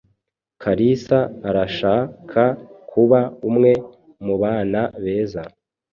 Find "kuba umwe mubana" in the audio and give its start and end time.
2.89-4.81